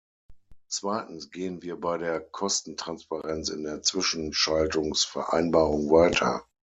[0.67, 6.43] Zweitens gehen wir bei der Kostentransparenz in der Zwischenschaltungs-Vereinbarung weiter.